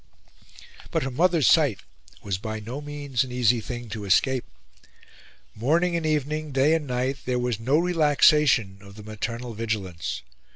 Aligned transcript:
But 0.89 1.03
her 1.03 1.11
mother's 1.11 1.45
sight 1.47 1.81
was 2.23 2.39
by 2.39 2.59
no 2.59 2.81
means 2.81 3.23
an 3.23 3.31
easy 3.31 3.61
thing 3.61 3.87
to 3.89 4.03
escape. 4.03 4.45
Morning 5.53 5.95
and 5.95 6.07
evening, 6.07 6.51
day 6.51 6.73
and 6.73 6.87
night, 6.87 7.17
there 7.25 7.37
was 7.37 7.59
no 7.59 7.77
relaxation 7.77 8.79
of 8.81 8.95
the 8.95 9.03
maternal 9.03 9.53
vigilance. 9.53 10.23